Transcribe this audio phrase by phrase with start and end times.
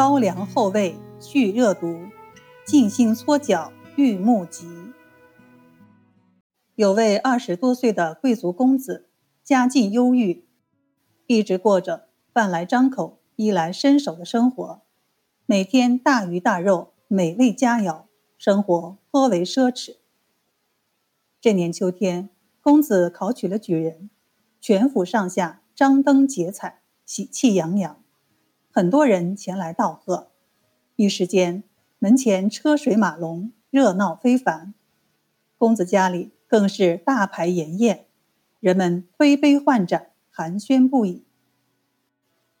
[0.00, 2.06] 高粱后味去热毒，
[2.64, 4.66] 静心搓脚愈目疾。
[6.74, 9.10] 有位二十多岁的贵族公子，
[9.44, 10.46] 家境优裕，
[11.26, 14.80] 一直过着饭来张口、衣来伸手的生活，
[15.44, 18.04] 每天大鱼大肉、美味佳肴，
[18.38, 19.96] 生活颇为奢侈。
[21.42, 22.30] 这年秋天，
[22.62, 24.08] 公子考取了举人，
[24.62, 28.02] 全府上下张灯结彩，喜气洋洋，
[28.72, 30.30] 很多人前来道贺。
[30.94, 31.64] 一时间，
[31.98, 34.74] 门前车水马龙，热闹非凡。
[35.58, 38.06] 公子家里更是大排筵宴，
[38.60, 41.24] 人们推杯换盏，寒暄不已。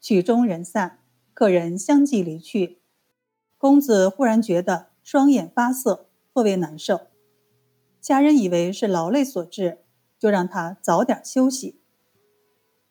[0.00, 0.98] 曲终人散，
[1.32, 2.80] 客人相继离去，
[3.56, 7.02] 公子忽然觉得双眼发涩，颇为难受。
[8.00, 9.78] 家人以为是劳累所致，
[10.18, 11.80] 就让他早点休息。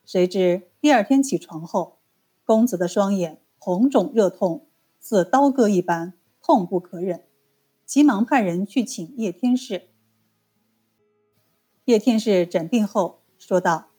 [0.05, 1.98] 谁知第二天起床后，
[2.50, 4.66] 公子的双眼红肿热痛，
[5.00, 7.26] 似刀割一般，痛不可忍，
[7.86, 9.90] 急忙派人去请叶天士。
[11.86, 13.90] 叶天士诊病后说道：“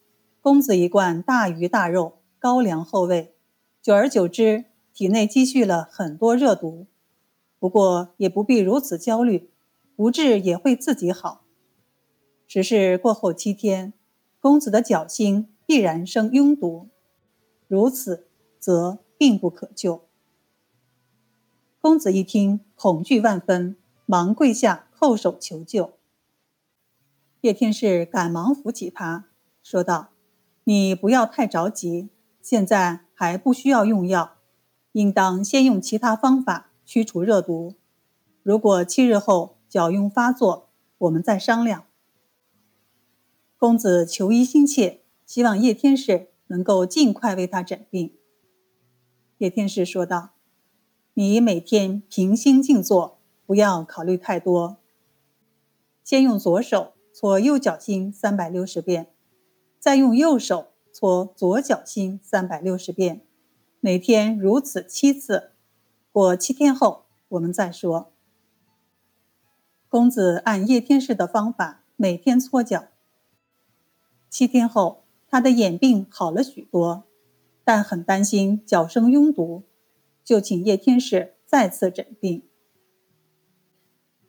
[0.43, 3.37] 公子一贯大鱼大肉、高粱厚味，
[3.81, 6.89] 久而久之，体内积蓄了很多热毒。
[7.61, 9.49] 不过也不必如此焦虑。”
[9.95, 11.45] 不治也会自己好。
[12.49, 13.93] 只是过后七天，
[14.41, 16.89] 公子的脚心必然生痈毒，
[17.69, 18.27] 如此
[18.61, 20.03] 则病不可救。
[21.81, 25.95] 公子一听，恐惧万分，忙跪下叩首求救。
[27.41, 29.25] 叶天士赶忙扶起他，
[29.63, 30.11] 说道
[30.65, 34.37] ：“你不要太着急，现在还不需要用药，
[34.93, 37.75] 应当先用其他方法驱除热毒。
[38.43, 41.85] 如果七日后，”脚痈发作，我们再商量。
[43.57, 48.17] 公子求医心切，希望叶天士能够尽快为他诊病。
[49.41, 50.33] 叶天士说道
[51.15, 53.17] ：“你每天平心静坐，
[53.47, 54.77] 不要考虑太多。
[56.05, 59.07] 先用左手搓右脚心三百六十遍，
[59.79, 63.23] 再用右手搓左脚心三百六十遍，
[63.81, 65.53] 每天如此七次。
[66.13, 68.13] 过七天后，我们再说。”
[69.89, 72.89] 公子按叶天士的方法每天搓脚。
[74.29, 77.05] 七天后，他的眼病好了许多，
[77.73, 79.63] 但很担心脚生痈毒，
[80.25, 82.43] 就请叶天士再次诊病。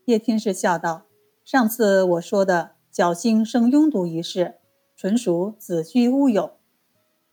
[0.05, 1.07] 叶天士笑道
[1.43, 4.57] ：“上次我说的脚心生痈毒一事，
[4.95, 6.51] 纯属子虚乌有。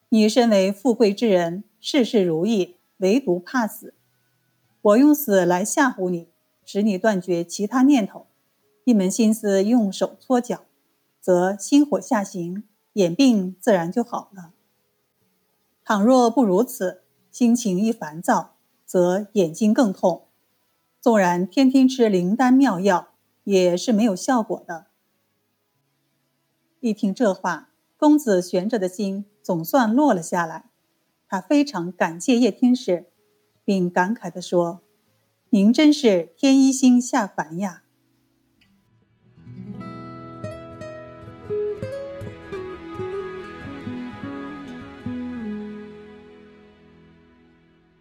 [0.09, 3.93] 你身为富贵之人，事事如意，唯独怕死。
[4.81, 6.31] 我用死来吓唬你。”
[6.65, 8.29] 使你断绝其他念头，
[8.85, 10.63] 一门心思用手搓脚，
[11.21, 12.65] 则心火下行，
[12.95, 14.55] 眼病自然就好了。
[15.89, 17.01] 倘若不如此，
[17.31, 20.27] 心情一烦躁，则眼睛更痛。
[21.01, 24.89] 纵然天天吃灵丹妙药，也是没有效果的。
[26.81, 30.69] 一听这话，公子悬着的心总算落了下来。
[31.27, 33.07] 他非常感谢叶天士，
[33.65, 34.83] 并感慨地说。
[35.49, 37.85] 您真是天一星下凡呀！